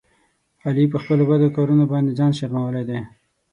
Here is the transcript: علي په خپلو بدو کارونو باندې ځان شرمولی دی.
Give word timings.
علي 0.65 0.85
په 0.93 0.97
خپلو 1.03 1.23
بدو 1.29 1.47
کارونو 1.57 1.83
باندې 1.91 2.11
ځان 2.19 2.31
شرمولی 2.39 2.83
دی. 2.89 2.99